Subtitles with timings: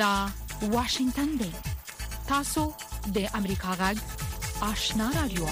[0.00, 0.14] دا
[0.74, 1.48] واشنگتن دی
[2.28, 2.62] تاسو
[3.16, 3.96] د امریکا غږ
[4.70, 5.44] آشنا رادیو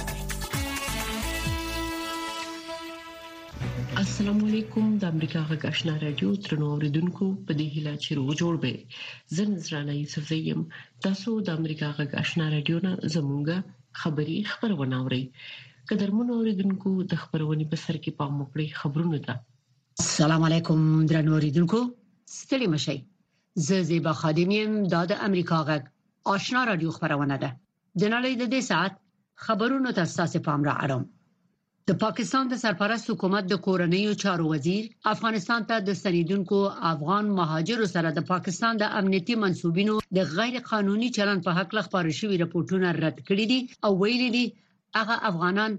[4.03, 8.55] السلام علیکم د امریکا غږ آشنا رادیو ترنو اوریدونکو په دې هیله چې روغ جوړ
[8.65, 10.63] به زن زرانه یوسف زیم
[11.09, 13.59] تاسو د امریکا غږ آشنا رادیو نه زمونږه
[14.05, 15.23] خبری خبرونه اورئ
[15.95, 19.37] قدرمن اوریدونکو د خبرونې په سر کې پام وکړئ خبرونه ده
[20.09, 20.81] السلام علیکم
[21.15, 21.81] درنو اوریدونکو
[22.39, 22.99] ستړي مشئ
[23.55, 25.83] زه زیبا خادم یم دا د امریکا غږ
[26.35, 27.51] آشنا رادیو خبرونه ده
[28.01, 28.93] د نړۍ د دې ساعت
[29.45, 31.03] خبرونو ته ستاسو پام را اړوم
[31.89, 34.83] د پاکستان د سرپرست حکومت د کورنیو چارو وزیر
[35.15, 36.59] افغانستان ته د سنیدونکو
[36.93, 42.05] افغان مهاجرو سره د پاکستان د امنیتي منسوبینو د غیر قانوني چلند په حق لخبار
[42.21, 44.45] شوی رپورټونه رد کړي دي او ویلي دي
[44.99, 45.71] هغه افغانان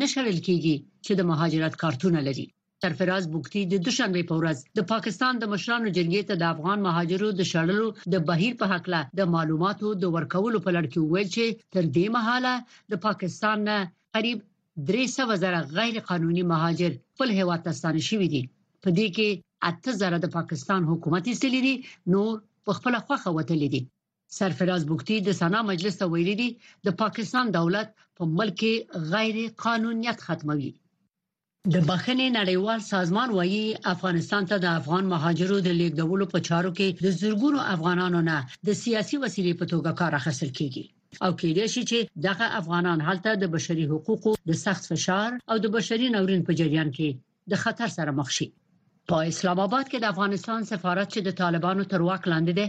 [0.00, 2.46] نشړل کیږي چې د مهاجرت کارتونه لري
[2.84, 7.28] سرفراز بوکتی د دوشنبه په ورځ د پاکستان د مشرانو جرګې ته د افغان مهاجرو
[7.38, 11.28] د شړلو د بهیر په حق له د معلوماتو د ورکولو په لړ کې وویل
[11.36, 12.54] چې تر دې مهاله
[12.94, 13.76] د پاکستان نه
[14.18, 14.38] قریب
[14.92, 18.42] 300 زره غیر قانوني مهاجر خپل هیواد ته ستانه شوي دي
[18.82, 19.28] په دې کې
[19.70, 21.74] اته زره د پاکستان حکومت یې سلیدي
[22.16, 22.22] نو
[22.66, 23.82] په خپل خوخه وتلې دي
[24.40, 26.48] سرفراز بوکتی د سنا مجلس ته ویلي دي
[26.86, 28.60] د پاکستان دولت په ملک
[29.12, 30.70] غیر قانونیت ختموي
[31.74, 36.86] د بخښنې نړیوال سازمان وایي افغانستان ته د افغان مهاجرو د لیږدولو په چارو کې
[37.06, 40.84] د زړګونو افغانانو نه د سیاسي وسیلې په توګه کار اخیستل کیږي
[41.24, 45.66] او کېدای شي چې دغه افغانان هلته د بشري حقوقو د سخت فشار او د
[45.76, 47.08] بشري ناورین په جریان کې
[47.50, 48.46] د خطر سره مخ شي
[49.08, 52.66] په اسلام آباد کې د افغانستان سفارت چې د طالبانو تر واک لاندې دی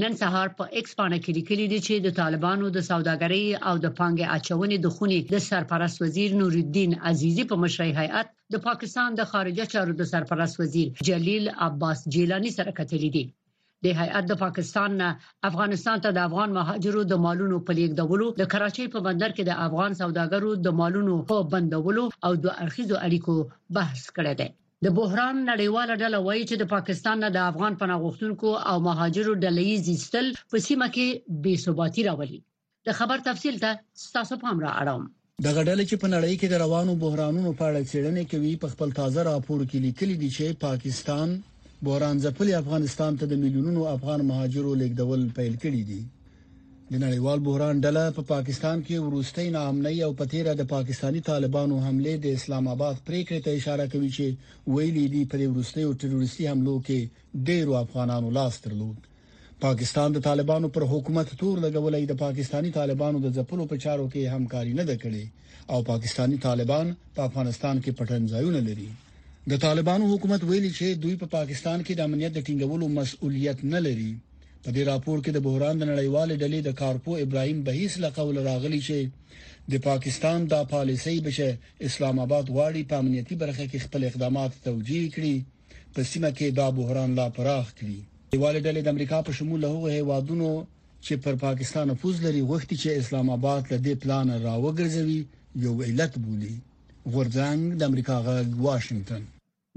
[0.00, 3.74] نن سهار په پا ایکس پانه کې لیکلي دي چې د طالبانو د سوداګرۍ او
[3.84, 8.64] د پانګې اچونې د خونې د سرپرست وزیر نور الدین عزیزی په مشرۍ هیئت د
[8.66, 13.24] پاکستان د خارجه چارو د سرپرست وزیر جلیل عباس جیلانی سره کتلې دي
[13.84, 15.08] د هیئت د پاکستان نه
[15.52, 19.44] افغانستان ته د افغان مهاجرو د مالونو په لیک ډولو د کراچۍ په بندر کې
[19.46, 23.34] د افغان سوداګرو د مالونو په بندولو او د ارخیزو اړیکو
[23.76, 24.48] بحث کړی دی
[24.84, 29.32] د بحران نړیواله ډله وایي چې د پاکستان نه د افغان پناه غوښتونکو او مهاجرو
[29.44, 31.06] ډلې زیستل په سیمه کې
[31.44, 32.38] بې ثباتی راولي
[32.88, 33.70] د خبر تفصیل ته
[34.16, 35.02] تاسو پام را اړوم
[35.44, 38.88] د غړډلې چې په نړۍ کې د روانو بحرانونو په اړه څېړنې کوي په خپل
[39.00, 41.28] تازه راپور کې لیکلي دي چې پاکستان
[41.86, 46.00] بحران ځپلي افغانستان ته د میلیونونو افغان مهاجرو لیکدول پیل کړی دی
[46.92, 51.74] د نړیوال بحران ډله په پا پاکستان کې ورستۍ ناامنۍ او پتیره د پاکستانی طالبانو
[51.86, 54.26] حمله د اسلام آباد پریکړې ته اشاره کوي چې
[54.74, 57.00] ویلي دي پر ورستۍ او تروریستي حملو کې
[57.48, 58.96] ډیرو افغانانو لاس درلود
[59.64, 64.34] پاکستان د طالبانو پر حکومت تور لګولې د پاکستانی طالبانو د ځپلو په چارو کې
[64.34, 65.24] همکاري نه ده کړې
[65.72, 68.88] او پاکستانی طالبان په پا افغانستان کې پټن ځایونه لري
[69.50, 73.58] د طالبانو حکومت ویلي چې دوی په پا پاکستان کې د امنیت د ټینګولو مسؤلیت
[73.74, 74.12] نه لري
[74.66, 78.36] په دې راپور کې د بحران د نړیوال ډلې د کارپو ابراهيم بهيس له قول
[78.50, 78.98] راغلي چې
[79.72, 81.48] د پاکستان دا پالیسي بشه
[81.88, 85.34] اسلام آباد واړي په امنیتي برخه کې خپل اقدامات توجیه کړي
[85.94, 89.70] په سیمه کې دا بحران لا پراخ کړي نړیوال ډلې د امریکا په شمول له
[89.96, 90.50] هیوادونو
[91.04, 95.20] چې پر پاکستان نفوذ لري وخت چې اسلام آباد له دې پلان راوګرځوي
[95.68, 96.52] یو علت بولی
[97.12, 98.30] غورځنګ د امریکا غ
[98.68, 99.22] واشنگټن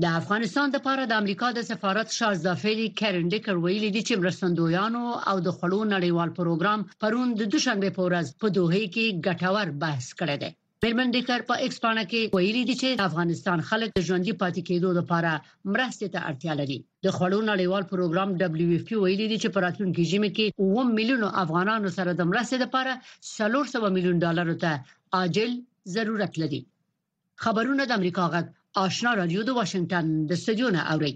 [0.03, 5.35] د افغانستان لپاره د امریکا د سفارت شازدافری کرن ډیکر ویلي دي چې مرستندویانو او
[5.47, 10.37] د خلکو نړیوال پروګرام پرون د دوشنبه په ورځ په دوه کې غټور بحث کړی
[10.43, 10.49] دی
[10.85, 15.31] بیرمن ډیکر په ایکسپانه کې ویلي دي چې افغانستان خلک د ژوندۍ پاتې کېدو لپاره
[15.73, 16.77] مرستې ته اړتیا لري
[17.07, 20.93] د خلکو نړیوال پروګرام دبليو اف پی ویلي دي چې په راتلونکي ژمي کې 1
[21.01, 24.71] میلیون افغانانو سره د مرستې لپاره 300 میلیون ډالر ته
[25.21, 25.59] عاجل
[25.97, 26.61] ضرورت لري
[27.47, 31.13] خبرونه د امریکا غږ آشنا رادیو د واشنگټن د استډیونه اوري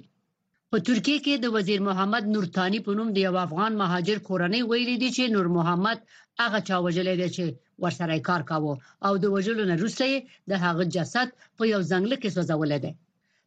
[0.71, 4.95] په ترکیه کې د وزیر محمد نورتانی په نوم د یو افغان مهاجر کورنۍ ویلي
[5.01, 5.97] دي چې نور محمد
[6.41, 7.43] هغه چا وجلې دي چې
[7.83, 8.73] ورسره کار کاوه
[9.07, 10.13] او د وجلو نه روسي
[10.49, 11.27] د هغه جسد
[11.57, 12.91] په یو ځنګل کې سوځول دي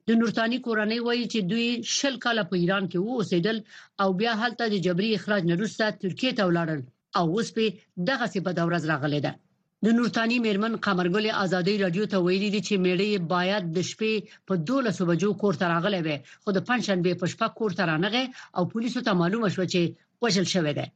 [0.06, 3.58] د نورتانی کورنۍ وایي چې دوی شل کاله په ایران کې وو اوسېدل
[4.02, 6.80] او بیا هلته د جبري اخراج نه روسه ترکیه ته ولاړل
[7.18, 7.64] او اوس په
[8.08, 9.32] دغه څه په دورز راغلي ده
[9.84, 14.14] د نورتانی میرمن قمرګل ازادي رادیو ته ویلي دي چې میړې باید د شپې
[14.48, 18.22] په 12 بجو کور ته راغلی وي خو د پنځشنبه په شپه کور ته رانغه
[18.56, 19.92] او پولیسو ته معلومه شو چې
[20.26, 20.86] وژل شوی دی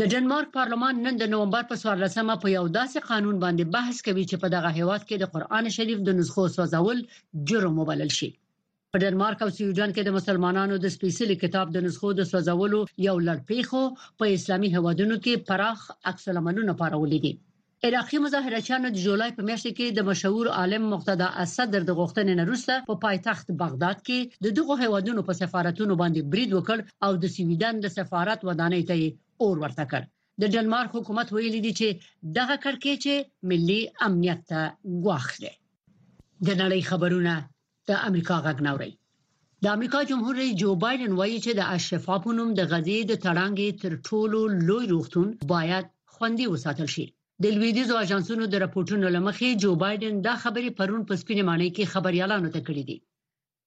[0.00, 4.24] د ډنمارک پارلمان نن د نومبر په 14مه په یو داسې قانون باندې بحث کوي
[4.30, 7.00] چې په دغه هیواد کې د قران شریف د نسخو سوځول
[7.52, 8.30] جرم وبلل شي
[8.92, 13.16] په ډنمارک او سویډن کې د مسلمانانو د سپیشل کتاب د نسخو د سوځولو یو
[13.26, 13.82] لړ پیښو
[14.20, 17.34] په اسلامي هیوادونو کې پراخ عکس العملونه پارولې دي
[17.86, 22.44] عراقي مظاهرچیانو د جولای په میاشت کې د مشهور عالم مقتدا اسد د غوښتنې نه
[22.48, 26.78] وروسته په پایتخت بغداد کې د دغو هیوادونو په سفارتونو باندې برید وکړ
[27.08, 28.96] او د سویډن د سفارت ودانۍ ته
[29.46, 30.02] اور ورته کړ
[30.44, 31.88] د ډنمارک حکومت ویلي دی چې
[32.38, 33.14] دغه کړکې چې
[33.52, 34.62] ملي امنیت ته
[35.04, 35.52] ګواښ دی
[36.46, 37.34] د نړۍ خبرونه
[37.90, 38.90] د امریکا غږنوري
[39.66, 43.22] د امریکا جمهور رئیس جو بایدن وایي چې د اشرف په نوم د غزې د
[43.24, 44.40] تړانګې تر ټولو
[44.72, 45.84] لوی روغتون باید
[46.16, 47.06] خوندي وساتل شي
[47.44, 51.90] د لویدیزو اژانسونو د راپورټونو لمخې جو بایدن دا خبرې پرون په سپینه معنی کې
[51.92, 52.96] خبريالانو ته کړې دي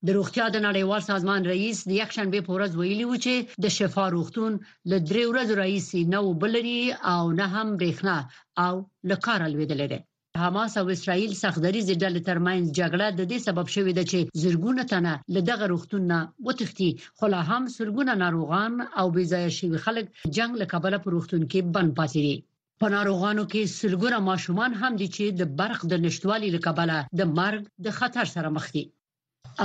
[0.08, 3.34] د روغتیا د نړیوال سازمان رئیس د یک شنبه په ورځ ویلي و چې
[3.66, 4.52] د شفا روغتون
[4.92, 6.82] له درې ورځو راهیسې نه وبلري
[7.14, 8.18] او نه هم برېښنا
[8.66, 8.74] او
[9.12, 10.00] لکار الویدل لري
[10.44, 15.14] حماس او اسرائیل سختري زړه ترمنځ جګړه د دې سبب شوې ده چې زرګونه تنه
[15.36, 20.06] له دغه روغتون نه وتښتي خو لا هم سرګونه ناروغان او بې ځای شوی خلک
[20.38, 22.38] جنگ لکبله په روغتون کې بند پاتې دي
[22.82, 27.62] په ناروغانو کې سلګونه ماشومان هم دي چې د برق د نشټوالي لکبله د مرګ
[27.88, 28.82] د خطر سره مخ دي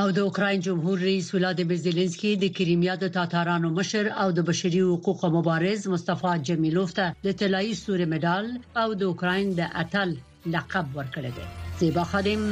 [0.00, 4.82] او د اوکرين جمهور رئیس ولادیمیر زيلنسکي د کریمیا د تاتارانو مشر او د بشري
[4.90, 8.46] حقوقو مبارز مصطفی جمیلوف ته د طلایی سور مډال
[8.82, 10.10] او د اوکرين د اتل
[10.56, 11.44] لقب ورکړی دی
[11.84, 12.42] زیبا خادم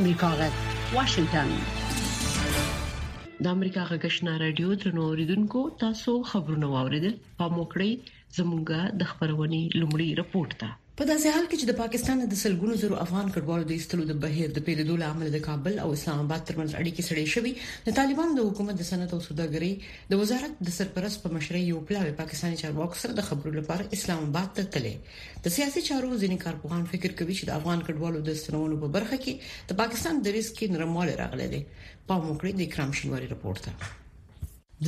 [0.00, 0.54] امریکا غږ
[0.96, 1.54] واشنگټن
[3.44, 7.90] د امریکا غږشنا رادیو تر نوریدونکو تاسو خبرونه واوریدل په موکړی
[8.38, 10.68] زموږه د خبرونې لومړی رپورت ده
[11.00, 14.14] په داسې حال کې چې د پاکستان د سلګونو زرو افغان کډوالو د ایستلو د
[14.24, 17.52] بهیر د پیریدو لامل د کابل او اسلام آباد ترمنځ اړیکې سړې شوې
[17.90, 19.72] د طالبان د حکومت د صنعت او سوداګرۍ
[20.10, 24.20] د وزارت د سرپرست په مشرۍ یو پلاوی پاکستاني چارواکو سره د خبرو لپاره اسلام
[24.28, 24.94] آباد ته تللی
[25.44, 29.22] د سیاسي چارو ځینې کارپوهان فکر کوي چې د افغان کډوالو د ستنولو په برخه
[29.24, 31.62] کې د پاکستان د ریسک کې نرموالی راغلی دی
[32.08, 33.92] په موخه د کرام شنواری رپورت ده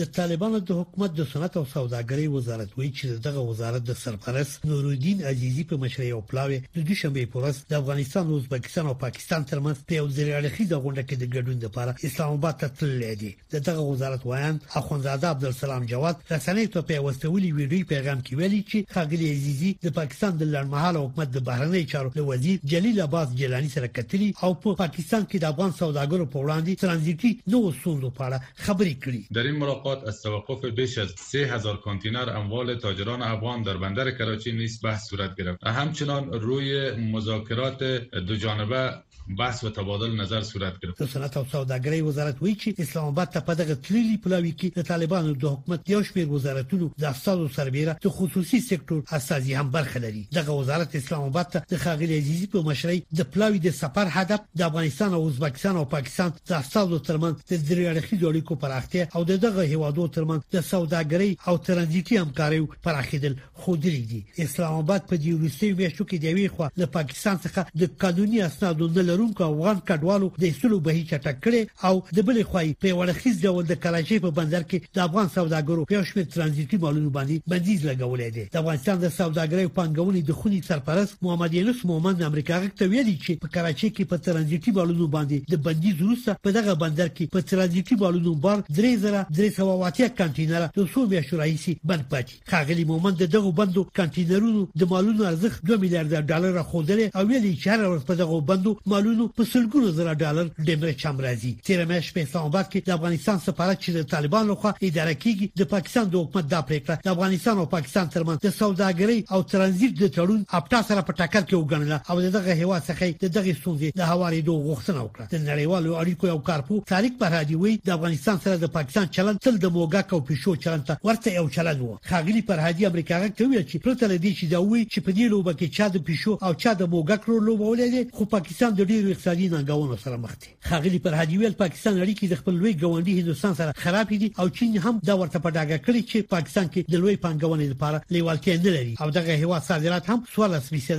[0.01, 4.65] د طالبانو د حکومت د صنعت او سوداګرۍ وزارت وایي چې دغه وزارت د سرپرست
[4.71, 8.95] نور الدین عزیزی په مشرۍ او پلاوي د دوشنبه په ورځ د افغانستان، ازبکستان او
[9.03, 13.11] پاکستان ترمنځ په یو ځای اړخیز غونډه کې د ګډون لپاره اسلام آباد ته تللی
[13.21, 13.31] دی
[13.69, 14.49] دغه وزارت وایي
[14.81, 19.97] اخوندزاده عبدالسلام جواد رسنۍ ته په وستولي ویډیو پیغام کې ویلي چې خاغلی عزیزی د
[20.01, 24.53] پاکستان د لړمحاله حکومت د بهرنی چارو له وزیر جلیل عباس جیلانی سره کتلی او
[24.67, 29.25] په پاکستان کې د افغان سوداګرو په وړاندې ترانزیتي نو اصولو په اړه خبرې کړې
[29.41, 34.85] د اوقات از توقف بیش از 3000 کانتینر اموال تاجران افغان در بندر کراچی نیز
[34.85, 38.93] بحث صورت گرفت همچنان روی مذاکرات دو جانبه
[39.39, 43.29] بحث و تبادل نظر صورت گرفت د صنعت او سوداګرۍ وزارت وایي چې اسلام آباد
[43.33, 47.49] ته په دغه تللی پلاوي کې د طالبانو د حکومت یو شمېر وزارتونو د افسانو
[47.55, 52.19] سربیره د خصوصي سکتور اساسي هم برخه لري دغه وزارت اسلام آباد ته د خاغلی
[52.19, 56.55] عزیزي په مشرۍ د پلاوي د سفر هدف د افغانستان او ازبکستان او پاکستان د
[56.59, 62.69] افسانو ترمنځ د دریاړخي اړیکو پراختیا او دغه هیوادو ترمنځ د سوداګرۍ او ترانزیتي همکاریو
[62.83, 66.87] پراخیدل خو درې دي اسلام آباد په دې وروستیو میاشتو کې د وی خو له
[66.99, 71.95] پاکستان څخه د قانوني اسنادو نه لرونکو افغان کډوالو د ایستلو بهیر چټک کړي او
[72.19, 76.01] د بل خواي په ورخیز ډول د کراچۍ په بندر کې د افغان سوداګرو په
[76.11, 81.23] شمیر ترانزیتي مالونو باندې بندیز لګولې دي د افغانستان د سوداګرۍ پنګونې د خوني سرپرست
[81.27, 85.63] محمد یونس مومند امریکا غکته ویلي چې په کراچۍ کې په ترانزیتي مالونو باندې د
[85.69, 91.41] بندیز وروسته په دغه بندر کې په ترانزیتي مالونو بار 3380 کانټینر د څو میاشتو
[91.43, 97.01] راهیسي بند پاتې خاغلی مومند دغه بندو کانټینرونو د مالونو ارزښت 2 میلیارډ ډالر خوندل
[97.07, 100.93] او ویلي چې هر ورځ په دغه بندو مالونو کلونو په سلګونو زره ډالر ډیمره
[101.01, 104.71] چم راځي تیر مېش په اسلام آباد کې د افغانستان سفارت چې د طالبان لخوا
[104.89, 109.19] اداره کیږي د پاکستان د حکومت د پریکړه د افغانستان او پاکستان ترمنځ د سوداګرۍ
[109.35, 113.53] او ترانزیت د تړون اپټا سره په ټاکر کې وګڼل او دغه هوا څخه دغه
[113.59, 118.43] ستونزې د هواري دوه غوښتنه وکړه د نړیوالو اړیکو یو کارپو تاریخ پرهادیوي د افغانستان
[118.47, 121.93] سره د پاکستان چلند تل د موګه او پښو چلند ته ورته یو چلند وو
[122.15, 125.53] خاغلی پرهادی امریکا ته ویل چې پرته لدی چې دا وی چې په دې لوبه
[125.61, 129.47] کې چا د پښو او چا د موګه کړو لوبولې خو پاکستان د ډیرو اقتصادي
[129.55, 133.55] ننګونو سره مخ دي خاغلی پر هدي ویل پاکستان اړیکې د خپل لوی ګوندې هندستان
[133.61, 137.05] سره خراب دي او چین هم دا ورته په ډاګه کړی چې پاکستان کې د
[137.05, 140.51] لوی پنګونې لپاره لیوال نه لري او دغه هوا صادرات هم سوال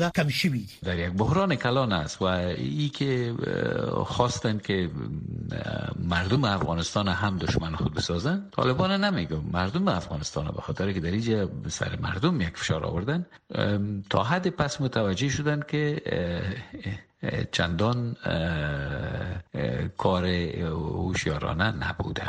[0.03, 3.11] دا کم شي وي در یک بحران کلان است و ای که
[4.13, 4.89] خواستن که
[6.15, 11.97] مردم افغانستان هم دشمن خود بسازن طالبان نمیگم مردم افغانستان به خاطر که در سر
[12.07, 13.25] مردم یک فشار آوردن
[14.15, 16.01] تا حد پس متوجه شدن که
[17.51, 18.15] چندان
[19.97, 22.27] کار هوشیارانه نبوده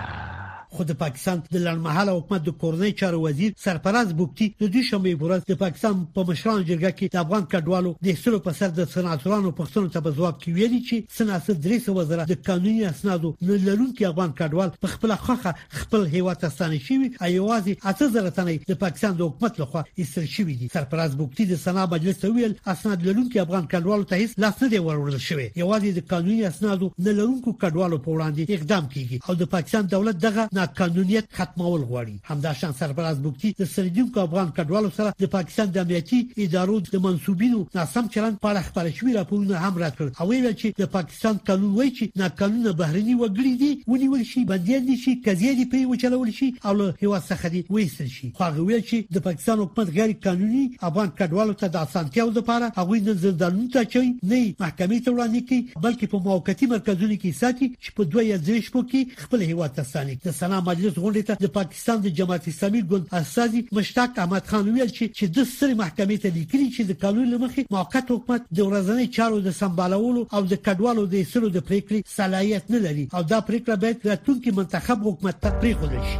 [0.77, 5.15] خو د پاکستان د لړمحاله حکومت د کورنۍ چارو وزیر سرپرست بوکتی د دوی شمې
[5.23, 8.89] ورځ د پاکستان په مشران جرګه کې د افغان کډوالو د سلو په سر د
[8.95, 13.57] سناتورانو پښتنو ته بزواب کې ویلي چې سناسه درې سو وزره د قانوني اسنادو نه
[13.69, 18.81] لرونکي افغان کډوال په خپل خخه خپل هیواد ته ستانه شي ایوازي اته زرتنې د
[18.85, 23.43] پاکستان د حکومت لخوا ایستل شوې دي سرپرست بوکتی د سنا مجلس ویل اسناد لرونکي
[23.47, 27.57] افغان کډوالو ته هیڅ لاس نه دی ورول شوی یوازې د قانوني اسنادو نه لرونکو
[27.65, 33.23] کډوالو په وړاندې اقدام کیږي او د پاکستان دولت دغه ناقانونیت ختمول غواړي همداشان سربراز
[33.23, 38.41] بوکتی د سرجونکو افغان کډوالو سره د پاکستان د امنیتي ادارو د منسوبینو ناسم چلند
[38.41, 42.23] په اړه خبرې شوې راپورونه هم راکړل او ویل چې د پاکستان قانون وایي چې
[42.23, 46.75] ناقانونه بهرني وګړي دي ونیول شي باندې دي شي قضیه دي په وچلول شي او
[46.81, 50.65] له هوا څخه دي وېستل شي خو هغه ویل چې د پاکستان حکومت غیر قانوني
[50.91, 55.47] افغان کډوالو ته د اسانتیاو لپاره هغه د زندانونو ته چي نه محکمې ته وړاندې
[55.49, 60.19] کوي بلکې په موقتی مرکزونو کې ساتي چې په 2023 کې خپل هوا ته ستاني
[60.47, 64.91] سنا مجلس غونډې ته د پاکستان د جماعت اسلامي ګوند اساسي مشتاق احمد خان ویل
[64.97, 69.39] چې د سری محکمې ته لیکلي چې د قانون لمخې موقت حکومت د ورځنی چارو
[69.47, 73.75] د سمبالولو او د کډوالو د سلو د پریکړې صلاحیت نه لري او دا پریکړه
[73.85, 76.19] باید راتلونکي منتخب حکومت ته پریښودل شي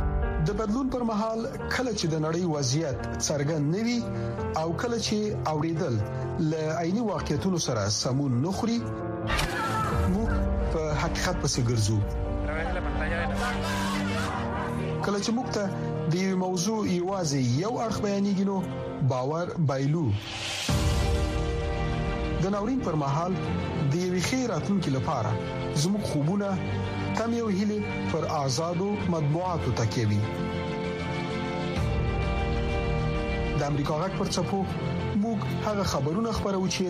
[0.49, 1.39] د بدلون پر مهال
[1.75, 3.99] کله چې د نړۍ وضعیت څرګند نوي
[4.63, 5.17] او کله چې
[5.53, 5.95] اوریدل
[6.55, 8.79] ل عیني واقعیتونو سره سمون نخري
[10.13, 10.23] مو
[10.73, 11.99] په حقیقت پسې ګرځو
[15.07, 15.63] کله چې موږ ته
[16.13, 18.57] د یو موضوع یوازې یو اړخ بیانېږي نو
[19.13, 20.05] باور بایلو
[22.45, 23.33] د ناورین پر مهال
[23.93, 25.33] د یو خیراتونکو لپاره
[25.83, 26.49] زموږ خوبونه
[27.19, 27.81] تم یو هلي
[28.15, 30.19] پر آزادو مطبوعاتو تکيوي
[33.61, 36.87] د امریکا غک پر چپو موږ هغه خبرونه خبرو چې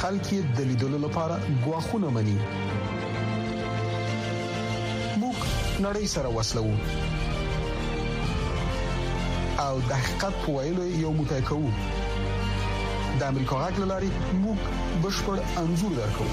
[0.00, 1.36] خلک یې د لیدلو لپاره
[1.68, 5.36] غواخونه مني موږ
[5.82, 6.66] نړۍ سره وسلو
[9.64, 14.10] او د حقیقت په ویلو یو موټی کوو د امریکا غږ لاري
[14.42, 16.26] موږ بشپړ انزور درکو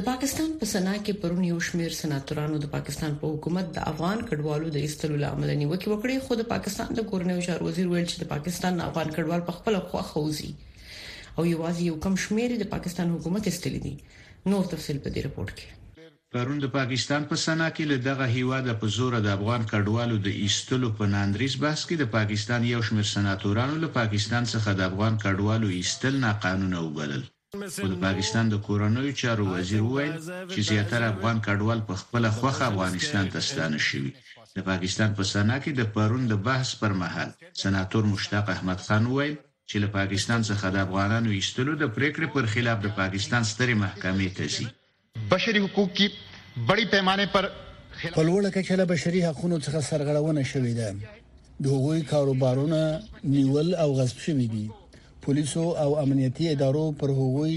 [0.00, 4.26] د پاکستان په سنا کې پرون یو شمیر سناتورانو د پاکستان په حکومت د افغان
[4.28, 8.22] کډوالو د ایستلو لامل نیوکه وکړه خو د پاکستان د کورنیو چارو وزیر ویل چې
[8.24, 13.16] د پاکستان افغان کډوال په خپل خوا خوځي او یوازې یو کم شمیر د پاکستان
[13.18, 15.78] حکومت ایستلې دي نو تفصیل په دې رپورت کې
[16.36, 20.28] پرون د پاکستان په سنا کې له دغه هیواده په زور د افغان کډوالو د
[20.44, 25.14] ایستلو په ناندريز بحث کې د پاکستان یو شمېر سناتورانو له پاکستان څخه د افغان
[25.24, 27.22] کډوالو ایستل ناقانونه وبلل
[27.92, 30.14] د پاکستان د کورنوي چارو وزیر وویل
[30.52, 34.10] چې زیاتره افغان کډوال په خپل خوخه افغانستان ته ستانه شوي
[34.56, 37.30] د پاکستان په سنا کې د پرون د بحث پر مهال
[37.62, 39.34] سناتور مشتاق احمد خان وویل
[39.68, 44.30] چې له پاکستان څخه د افغانانو ایستلو د پریکړې پر خلاف د پاکستان ستري محکمې
[44.38, 44.66] ته ځي
[45.30, 46.06] بشري حقوق کې
[46.68, 47.44] بڑی پیمانه پر
[48.14, 50.88] په لوړه کچه له بشري حقوقو څخه سرغړونه شوې ده
[51.66, 52.78] د هغوی کاروبارونه
[53.36, 54.64] نیول او غصب شوي دي
[55.24, 57.56] پولیسو او امنیتي ادارو پر هغوی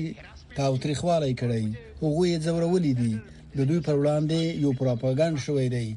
[0.60, 1.65] تاوتریخوالی کړی
[2.03, 3.13] هغوی زورولې دي
[3.57, 5.88] د دوی پر وړاندې یو پروپاګاندا شوې دی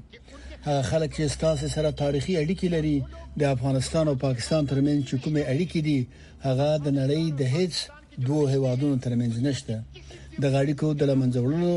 [0.67, 2.97] هغه خلک چې ستاسو سره تاریخي اړیکې لري
[3.41, 5.99] د افغانستان او پاکستان ترمنځ کومې اړیکې دي
[6.47, 7.75] هغه د نړۍ د هیڅ
[8.29, 9.75] دوه هوادونو ترمنځ نشته
[10.43, 11.75] د غاړیکو د لمنځولو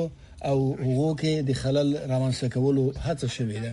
[0.50, 3.72] او هغو کې د خلل رامنځته کولو هڅه شوې ده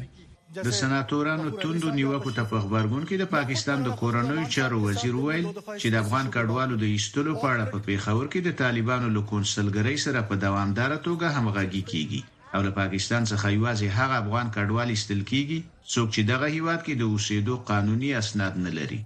[0.66, 5.46] د سناتورانو توندو نیوکو ته په خبرګون کې د پاکستان د کورنوي چارو وزیر وویل
[5.80, 9.96] چې د افغان کډوالو د ایستلو په اړه په پیښور کې د طالبانو له کونسلګرۍ
[10.06, 12.20] سره په دوامدار توګه همغږي کیږي
[12.54, 15.58] او له پاکستان څخه یوازې هغه افغان کډوال استل کیږي
[15.92, 19.00] څوک چې دغه هیواد کې د اوسېدو قانوني اسناد نه لري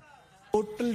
[0.53, 0.87] ټوټل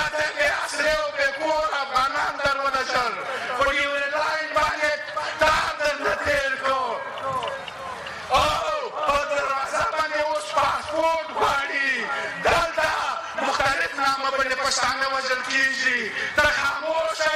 [15.57, 16.01] کیږي
[16.37, 17.35] تر خاموشه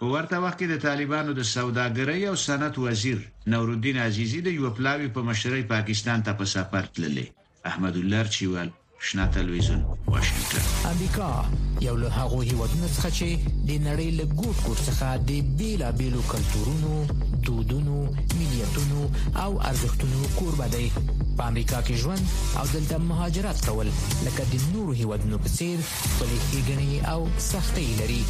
[0.00, 3.18] په ورته وخت کې د طالبانو د سوداګرۍ او صنعت وزیر
[3.52, 7.26] نور الدین عزیزی د یو پلاوی په مشرۍ پاکستان ته په سفر تللی
[7.70, 8.68] احمد الله چوال
[9.02, 11.44] شنه تلویزیون واشنگتن امریکا
[11.80, 13.36] یو له هغه هیوادونو څخه چې
[13.68, 15.30] د نړۍ له ګوټ ګوټ څخه د
[15.60, 17.04] بیلابېلو کلتورونو
[17.46, 17.94] دودونو
[18.38, 19.10] ملیتونو
[19.44, 20.90] او ارزښتونو کوربه دی
[21.38, 22.28] په امریکا کې ژوند
[22.62, 23.86] او دلته مهاجرت کول
[24.24, 28.20] لکه د نورو هیوادونو په څیر خپل هیګنې او سختۍ لري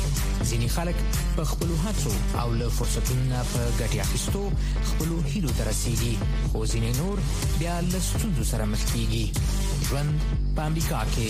[0.50, 0.95] ځینې خلک
[1.41, 4.45] په خپل هڅو او له فرصتونو نه په ګټه اخیستو
[4.93, 7.19] خپل هیلو ته رسیږي خو ځینې نور
[7.59, 11.28] بیا له ستونزو سره مخ کیږي ژوند په امریکا کې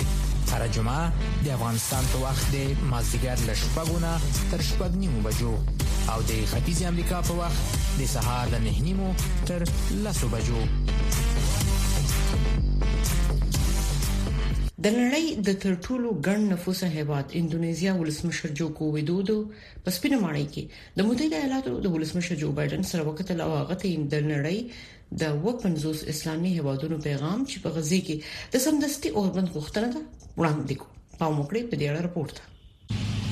[0.52, 4.12] هر جمعه د افغانستان په وخت د مازیګر له شپږونه
[4.52, 5.52] تر شپږ نیمو بجو
[6.12, 9.10] او د ختیځ امریکا په وخت د سهار له نه نیمو
[9.50, 9.64] تر
[10.06, 10.62] لسو بجو
[14.84, 19.38] د نړۍ د تر ټولو ګڼ نفوسه هیواد انډونیزیا ولسمشر جوکو ویدودو
[19.86, 20.64] په سپینه ماڼۍ کې
[20.98, 24.58] د متحده ایالاتو د ولسمشر جو بایدن سره وکتل او هغه ته د نړۍ
[25.18, 30.00] د وپنځوس اسلامي هیوادونو پیغام چې په غزي کې د سمدستي اوربند غوښتنه ده
[30.38, 30.86] وړاندې کو
[31.22, 32.38] پام وکړئ په دې اړه رپورت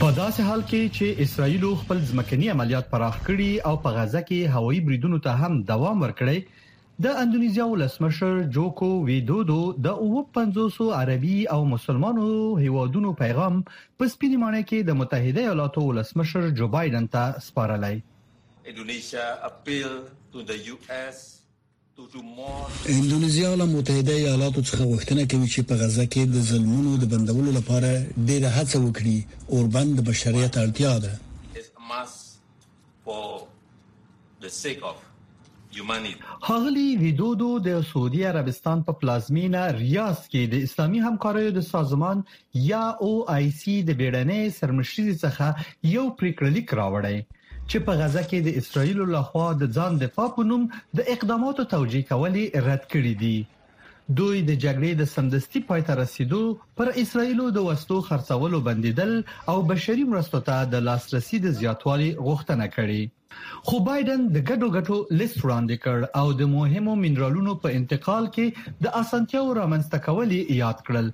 [0.00, 4.54] په داسې حال کې چې اسرایل خپل ځمکني عملیات پراخ کړي او په غزه کې
[4.58, 6.66] هوایي بریدونو ته هم دوام ورکړي
[7.06, 10.02] د انډونیزیا ولسمشر جوکو ویدودو د
[10.38, 12.26] 500 عربي او مسلمانو
[12.66, 19.26] هیوادونو پیغام په سپینې معنی کې د متحده ایالاتو ولسمشر جو بایدن ته سپارلای انډونیشیا
[19.54, 19.98] اپیل
[20.34, 21.26] ټو د یو اس
[22.88, 27.50] اندونیزیا له متحده ایالاتو څخه غوښتنه کوي چې په غزه کې د ظلمونو د بندولو
[27.58, 27.88] لپاره
[28.28, 29.18] ډېر هڅه وکړي
[29.52, 31.14] او بند بشریت اړتیا ده
[36.52, 42.18] هغلی ویدودو د سعودي عربستان په پلازمینا ریاض کې د اسلامي همکاریو د سازمان
[42.70, 45.46] یا او آی سی د بیړنۍ سرمشري څخه
[45.96, 47.16] یو پریکړه لیک راوړی
[47.70, 50.62] چې په غزه کې د اسرایل لخوا د ځان دفاع په نوم
[50.96, 53.36] د اقداماتو توجیه کولې رد کړې دي
[54.18, 56.42] دوی د جګړې د سمدستي پای ته رسیدو
[56.80, 59.10] پر اسرایلو د وسلو خرڅولو بندیدل
[59.54, 64.96] او بشري مرستو ته د لاسرسي د زیاتوالي غوښتنه کړې خو بایدن د ګډو ګټو
[65.20, 68.46] لیست وړاندې کړ او د مهمو منرالونو په انتقال کې
[68.86, 71.06] د اسانتیاو رامنځته کول یاد کړل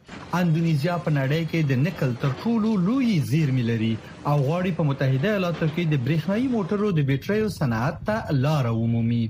[0.43, 3.91] اندونیزیا په نړۍ کې د نکل تر ټولو لوی زیرمې لري
[4.31, 9.25] او غواړي په متحده ایالاتو کې د برېښنایی موټرو د بیټریو صنعت ته لار ومومي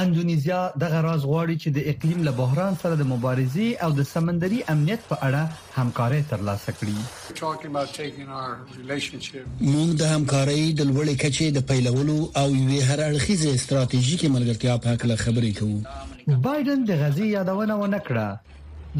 [0.00, 4.60] انډونیزیا دغه راز غواړي چې د اقلیم له بحران سره د مبارزې او د سمندري
[4.74, 5.42] امنیت په اړه
[5.80, 6.94] همکاري ترلاسه کړي
[9.72, 14.96] موږ د همکارۍ د لوړې کچې د پیلولو او یوې هر اړخیزه ستراتیژیکې ملګرتیا په
[14.96, 15.78] اړه خبرې کوو
[16.48, 18.26] بایدن د غزي یادونه و نکړه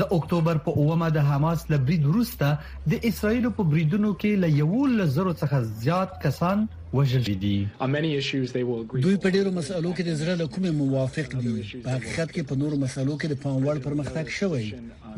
[0.02, 2.46] د اکتوبر په اومه د حماس لبرید وروسته
[2.92, 6.58] د اسرایل په بریدونو کې ل 11000 څخه زیات کسان
[6.96, 7.34] وژل دي
[7.80, 11.52] دوی په ډیرو مسلو کې د زړه له کومې موافق دي
[11.84, 14.66] په حقیقت کې په نورو مسلو کې د پاموړ پرمختګ شوی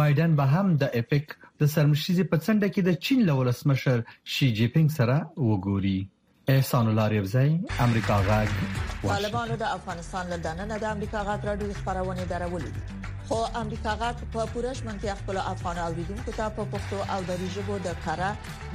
[0.00, 1.26] بایدن به هم د اپیک
[1.62, 3.98] د سرمشيزي په څنډه کې د چین له ولسمشر
[4.36, 5.16] شي جینپینګ سره
[5.48, 5.98] وګوري
[6.54, 7.52] احسان الله ریوزای
[7.86, 8.50] امریکا غاګ
[9.04, 14.50] طالبانو د افغانستان له دننه د امریکا غاګ راډیو خبرونه درولې خو امریکا غاګ په
[14.56, 18.30] پورش منځ خپل افغان اوریدونکو ته په پښتو او دری ژبه د کارا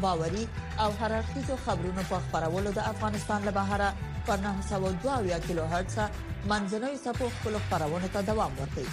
[0.06, 0.46] باوري
[0.86, 3.90] او هررخیزو خبرونو په خبرولو د افغانستان له بهره
[4.28, 5.96] په 922 کیلو هرتز
[6.52, 8.88] منځنوي سپو خپل خبرونه ته دوام ورکړي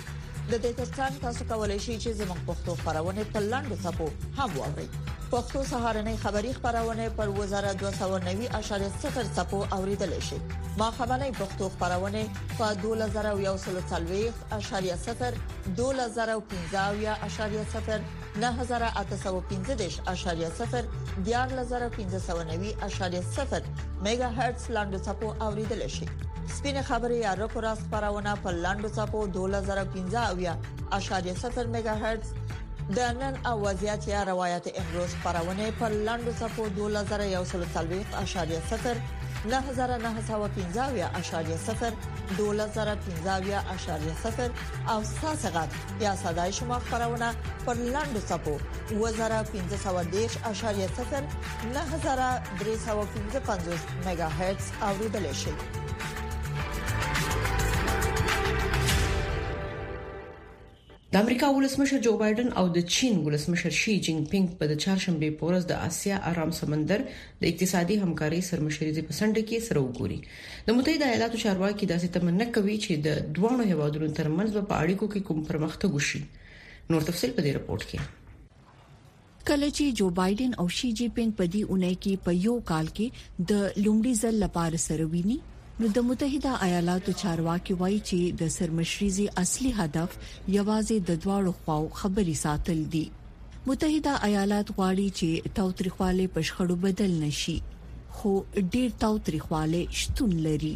[0.51, 4.07] د دې ترڅنګ تاسو کولای شئ چې زموږ پښتو خبرونه په لاندې سپو
[4.39, 4.87] هم واورئ
[5.33, 10.39] پښتو سهارنۍ خبری خبرونه پر وزارت 290.0 سپو اوریدل شي
[10.83, 12.23] ما خبرنۍ پښتو خبرونه
[12.61, 15.31] په 2040.0
[15.83, 18.07] 2015.0
[18.39, 18.39] 9015.0 14590.0
[24.05, 26.07] میگا هرتز لاندو چپو اوریدل شي
[26.59, 29.45] سپینه خبرې یا رکوراس خبرونه په لاندو چپو 2015.0
[31.75, 32.33] میگا هرتز
[32.97, 36.87] د نن اوازيات یا روایت امروز خبرونه په لاندو چپو 2140.0
[39.39, 39.39] 9915.0 12015.0
[44.91, 45.69] او ساسغات
[46.01, 47.35] یا صداي شما خبرونه
[47.67, 48.59] پر لاندو سپو
[48.91, 48.95] 2015.0 9315.5
[54.09, 55.51] میگا هرتز اوریدل شي
[61.13, 65.31] د امریکا ولسمشر جو بایدن او د چین ولسمشر شي جینګ پینګ په د چهارشنبه
[65.43, 67.05] په ورځ د آسیا آرام سمندر
[67.45, 70.19] د اقتصادي همکارۍ سرمشريزي په سند کې سره وګوري
[70.69, 75.27] د متحده ایالاتو چارواکي داسې تمنه کوي چې د دوه هیوادونو ترمنځ په اړیکو کې
[75.31, 76.23] کوم پرمختګ وشي
[76.95, 81.53] نور تفصيل په دې رپورت کې کله چې جو بایدن او شي جی پینګ په
[81.53, 85.39] دې اونۍ کې په یو کال کې د لومړي ځل لپاره سره ویني
[85.83, 90.15] نو د متحده ایالاتو چارواکي وایي چې د سرمشريزي اصلي هدف
[90.55, 93.03] یوازې د دواړو خواو خبري ساتل دي
[93.69, 97.55] متحده ایالات غواړي چې تاوتریخواله پښخړو بدل نشي
[98.21, 98.33] خو
[98.73, 100.71] ډیر تاوتریخواله شتون لري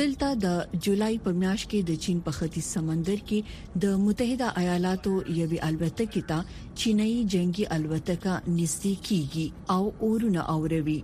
[0.00, 5.14] دلته د جولای په میاشت کې د چین په ختیځ سمندر کې د متحده ایالاتو
[5.40, 10.98] یوې الوتکې ته چینایي جنگي الوتکه نږدې کیږي او اورونه اوروي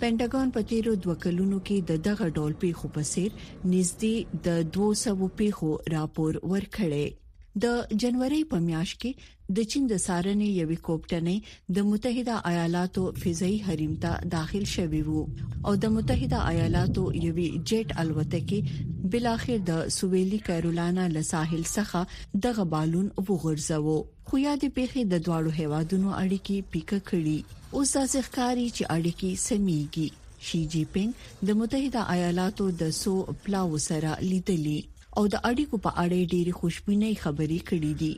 [0.00, 5.30] پینټاګان په تیرو دوه کلونو کې د دغه ډول پیښو په څیر نږدې د 200
[5.38, 7.06] پیښو راپور ورکړی
[7.64, 9.12] د جنوري په میاشت کې
[9.58, 11.36] د چین د سارنې یوې کوپټنې
[11.78, 15.22] د متحده ایالاتو فضائي حریم ته داخل شوی وو
[15.66, 22.42] او د متحده ایالاتو یوې جټ الوتکې بل اخر د سویلي کیرولانا له ساحل څخه
[22.48, 27.38] دغه بالون وغورځاوه خو یادې پیښې د دواړو هیوادونو اړیکې پیکه کړې
[27.76, 30.08] اوس د ښکاری چې اړیکی سميږي
[30.50, 31.10] شي جی پینګ
[31.50, 33.12] د متحده ایالاتو د سو
[33.48, 34.80] پلاو سره لیدلی
[35.16, 38.14] او د اړیکو په اړه ډېری خوشبينې خبرې کړې دي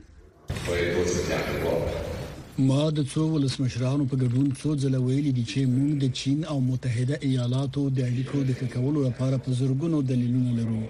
[2.70, 6.60] ما د څو ولسمشرانو په ګډون څو ځله ویلي دي چې موږ د چین او
[6.72, 10.82] متحده ایالاتو د اړیکو د کولو لپاره په زورګونو دلیلونه لرو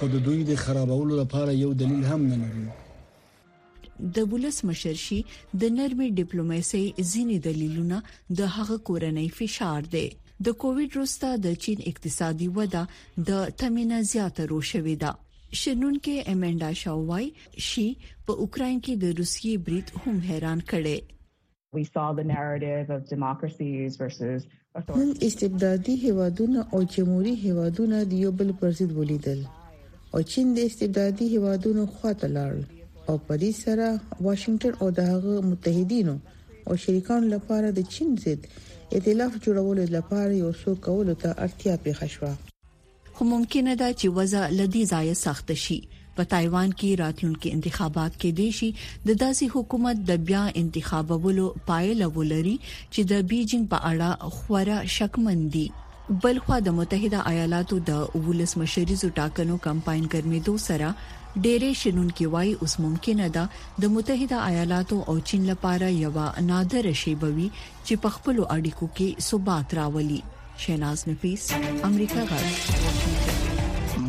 [0.00, 2.64] خو د دوی د خرابولو لپاره یو دلیل هم نه لرو
[4.00, 5.18] د بولس مشر شي
[5.60, 7.96] د نرمې ډیپلوماسي ځینی دلیلونه
[8.40, 10.06] د هغه کورنۍ فشار دی
[10.44, 12.82] د کووډ وروسته د چین اقتصادي وده
[13.30, 15.12] د تمینه زیاته روشوي ده
[15.60, 17.26] شنن کې امندا شاوای
[17.68, 17.86] شي
[18.26, 20.96] په اوکرين کې د روسي بریټ هم حیران کړي
[21.80, 24.40] we saw the narrative of democracies versus
[24.98, 29.40] نن استبدادي هیوادونه او جمهوریت هیوادونه د یو بل پر ضد ولیدل
[30.12, 32.56] او چین د استبدادي هیوادونو خواته لاړ
[33.06, 33.88] او پاریس سره
[34.26, 36.14] واشنگټن او د هغه متحدینو
[36.66, 38.46] او شریکانو لپاره د چین ضد
[38.96, 42.34] ائتلاف جوړولو لپاره یو څو کولو ته اړتیا پیښ شوه
[43.18, 45.78] خو ممکنه ده چې وضع لدی ځای سخت شي
[46.16, 52.56] په تایوان کې راتلونکي انتخابات کې دیشي د داسې حکومت د بیا انتخابولو پایله ولري
[52.92, 55.66] چې د بیجینګ په اړه خورا شکمن دي
[56.24, 60.90] بلخو د متحده ایالاتو د ولسمشریزو ټاکنو کمپاین ګرمېدو سره
[61.44, 63.42] ډېرې شنونکو وایي اوس ممکن ده
[63.84, 66.12] د متحده ایالاتو او چین لپاره یو
[66.50, 67.48] نادر شی بوي
[67.86, 70.20] چې په خپل اړیکو کې ثبات راولي
[70.62, 71.42] شیناز نفیس
[71.90, 72.44] امریکا غږ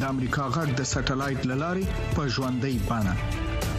[0.00, 1.84] د امریکا غږ د سټلایټ للارې
[2.16, 3.14] په ژوندۍ بانه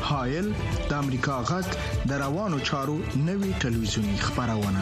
[0.10, 0.47] هایل
[0.89, 1.65] د امریکا غږ
[2.10, 2.95] د روانو چارو
[3.27, 4.82] نوي ټلویزیونی خبرونه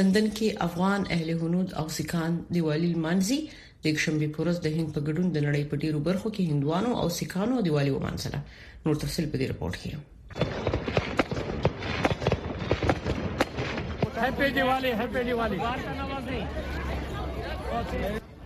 [0.00, 3.40] لندن کې افغان اهل هنود او سکان دیوالي مانزي
[3.88, 7.08] د شنبه پورز د هند په ګډون د نړۍ په ډیرو برخو کې هندوانو او
[7.22, 8.40] سکانو دیوالي ومانځله
[8.86, 10.80] نور تفصيل په دې رپورت کې
[14.42, 15.58] هپې دیوالی هپې دیوالی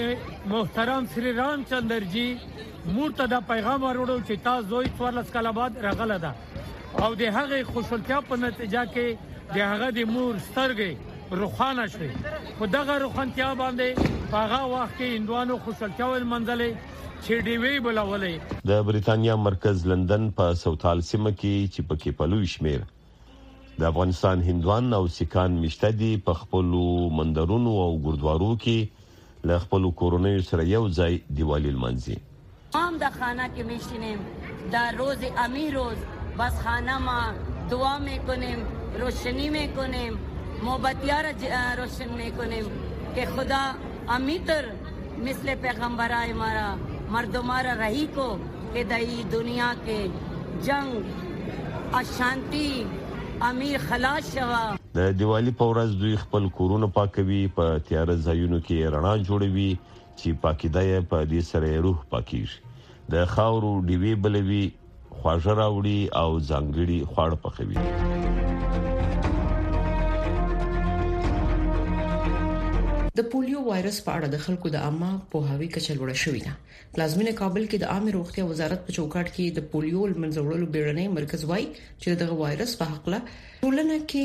[0.50, 2.24] محترم سری رام چندر جی
[2.96, 7.58] مورته دا پیغام وروړو چې تاسو دوی څوارلس کاله بعد راغله ده او د هغه
[7.70, 14.28] خوشحالتیا په نتیجه کې د هغه د مور سترګې روخانه شوه خو دغه روخانتیا باندې
[14.36, 20.30] په هغه وخت کې اندوانو خوشحالتیا ول منځله چې ډیوی بلولې د بریتانیا مرکز لندن
[20.42, 22.86] په سوتال سیمه کې چې پکې پلوي شمیر
[23.82, 26.74] د افغانستان هندوان او سکان مشتدي په خپل
[27.20, 28.99] مندرونو او ګردوارو کې
[29.48, 32.16] له خپل کورونې سره یو ځای دیوالي لمانځي
[32.78, 34.20] هم د خانه کې میشینیم
[34.74, 35.98] در روز امی روز
[36.40, 37.20] بس خانه ما
[37.70, 38.60] دعا میکنیم
[39.02, 40.12] روشنی میکنیم
[40.68, 41.32] موبتیا را
[41.80, 42.66] روشن میکنیم
[43.14, 43.64] که خدا
[44.16, 44.64] امیتر
[45.26, 46.68] مثل پیغمبرای مارا
[47.14, 48.28] مردمارا رہی کو
[48.74, 50.00] کہ دئی دنیا کے
[50.62, 50.90] جنگ
[52.00, 52.68] اشانتی
[53.48, 54.56] امیر خلاص شوه
[54.96, 59.68] د دیوالی په ورځ دوی خپل کورونه پاکوي په پا تیار ځایونو کې رڼا جوړوي
[60.18, 64.62] چې پاکیدای په پا دې سره روح پاکیږي د خاورو دیوی بلوي
[65.16, 67.78] خواږه راوړي او ځنګړي خواړه پخوي
[73.18, 76.52] د پولیو وایرس په اړه د خلکو د عامه پوهاوي کچه لوړه شوې ده
[76.96, 81.40] پلازمینه کابل کې د عامه روغتیا وزارت په چوکاټ کې د پولیو منځوړلو بیړنۍ مرکز
[81.52, 81.64] وای
[82.02, 83.18] چې دغه وایرس په حق له
[83.68, 84.24] ټولنه کې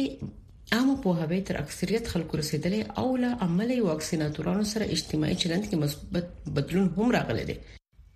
[0.78, 6.54] عامه پوهاوی تر اکثریت خلکو رسیدلې او له عملي واکسیناتورانو سره اجتماعي چلند کې مثبت
[6.60, 7.58] بدلون هم راغلی دی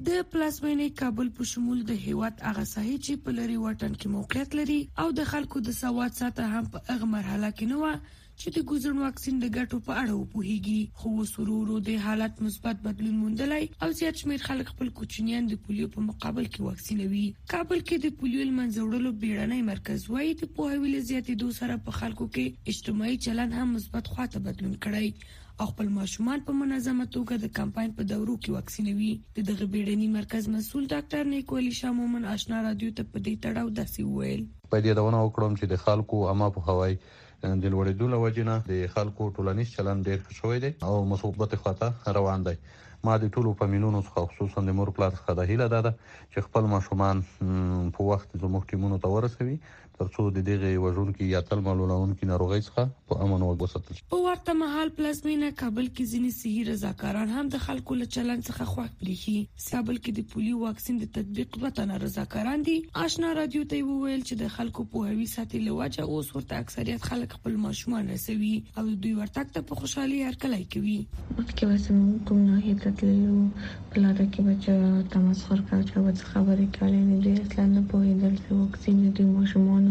[0.07, 4.55] د پلازمینې کابل په شمول د هیواد هغه ساحې چې په لری وطن کې موقعیت
[4.61, 8.51] لري او د خلکو د سواد ساته هم په هغه مرحله کې نه و چې
[8.63, 13.65] د ګوزن واکسین د ګټو په اړه وپوهیږي خو وسورورو د حالت مثبت بدلون موندلای
[13.87, 17.23] او زیات شمیر خلک خپل کوچنیان د پولیو په مقابل کې واکسینوي
[17.55, 22.29] کابل کې د پولیو منځوړلو بیړنۍ مرکز وایي د پوهاوی لزیاتې دوه سره په خلکو
[22.39, 27.53] کې اجتماعي چلند هم مثبت خواته بدلون کړی او خپل ماشومان په منظمه توګه د
[27.61, 32.95] کمپاین په دورو کې واکسینوي د دغه بیړنی مرکز مسول ډاکټر نیکولی شامومن آشنا رادیو
[33.01, 36.69] ته په دې تړاو داسې وویل په دې روانه وکړم چې د خلکو اما په
[36.71, 36.97] هواي
[37.41, 42.39] د لوړېدو لوجه نه د خلکو ټولنیز چلند ډېر شوی دی او مثبت خواته روان
[42.47, 42.55] دی
[43.07, 45.91] ما د ټولو په مينونو څخه خصوصا د مور پلار څخه د هیله ده
[46.33, 49.55] چې خپل ماشومان په وخت زموږ ټیمونو ته ورسوي
[49.99, 54.89] ترڅو د دې وژونکو یا تل معلوماتونکو ناروغي څخه په امن وګساتل شي ورته مهال
[54.97, 59.33] پلازمینه کابل کې ځینې صحی رضاکاران هم د خلکو له چلن څخه خوښ بریخي
[59.67, 64.37] سابل کې د پولیو واکسین د تطبیق وطن رضاکاران دي آشنا رادیو ته وویل چې
[64.41, 69.15] د خلکو په هوی ساتي لواجه اوس ورته اکثریت خلک خپل ماشومان رسوي او دوی
[69.21, 74.49] ورته ته په خوشحالي هرکلی کوي مخکې وسم کوم نه هیته تللو په لاره کې
[74.51, 74.77] بچا
[75.17, 79.89] تمسخر کاوه چې وڅ خبرې کولې نه دي اصلا نه پوهیدل چې واکسین د ماشومان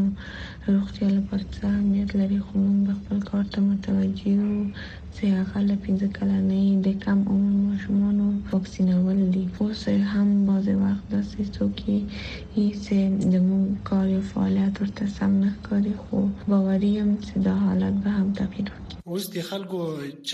[0.71, 6.11] روغتیا لپاره څه اهمیت لري خو موږ خپل کار ته متوجه ماشومانو چې له 15
[6.17, 12.97] کلنۍ د کم عمر ماشومانو واکسینول دي اوس هم بعضې وخت داسې څوک یې چې
[13.35, 16.19] زموږ کار یا فعالیت ورته سم نه ښکاري خو
[16.53, 19.79] باوري یم چې دا حالت به هم تغیر وکړي اوس د خلکو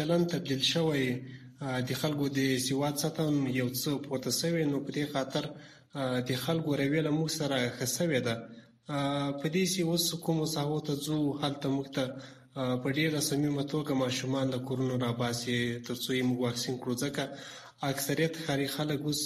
[0.01, 1.05] چلند تبدیل شوی
[1.89, 5.45] د خلکو د سواد ساتم یو څه پورته شوی نو په دې خاطر
[6.31, 8.35] د خلکو رویه له موږ سره خسوې ده
[9.39, 12.05] په دې سي اوس کوم ساوته ځو هلته موږ ته
[12.55, 15.55] په ډیره صمیمه توګه ماشومان له کورونو راباسي
[15.87, 19.23] ترڅو یې موږ واکسین کړو ځکه اکثریت خاري خلک اوس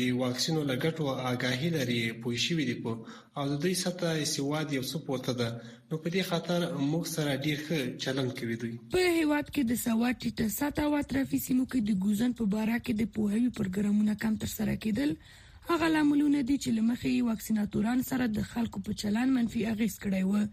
[0.00, 1.96] د واکسینو لګټو آگاهی لري
[2.26, 6.12] پوه شي وي په او د دې سطح سواد یو څه پورته ده نو په
[6.16, 10.58] دې خاطر موږ سره ډیر ښه چلند کوي دوی په هیواد کې د سواد ټیټه
[10.60, 14.52] ساته او اطرافي سیمو کې د ګوزن په باره کې د پوهاوي پروګرامونو کم تر
[14.60, 19.98] سره کېدل هغه لاملونه دي چې لمخې واکسیناتوران سره د خلکو په چلند منفي اغیز
[20.06, 20.50] کړی و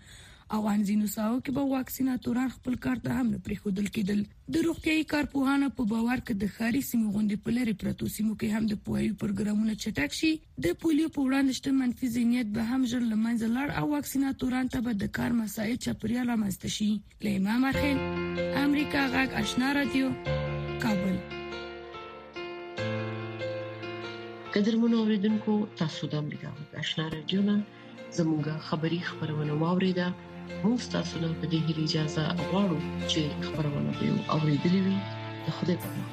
[0.55, 4.23] او ان ځینو ساو کې به واکسیناتوران خپل کار ته هم نه پریښودل کېدل
[4.55, 8.49] د روغتيایي کارپوهانو په باور کې د خاري سیمو غونډې په لری پروتو سیمو کې
[8.57, 10.31] هم د پوهي پروګرامونه چټک شي
[10.65, 14.83] د پولیو په وړاندې شته منفي ذهنیت به هم ژر لمنځه لاړ او واکسیناتوران ته
[14.87, 16.89] به د کار مسایل چپریا لامسته شي
[17.29, 18.03] لیما مرخل
[18.65, 20.11] امریکا غاګ آشنا رادیو
[20.83, 21.15] کابل
[24.57, 27.57] قدرمنو اوریدونکو تاسو د امریکا غاګ آشنا رادیو نه
[28.19, 30.11] زموږه خبری خبرونه واوریده
[30.63, 32.77] موږ تاسو له په دې هیله اجازه غواړو
[33.11, 34.97] چې خبرونه به اورېدلې وي
[35.45, 36.09] د خدای په امان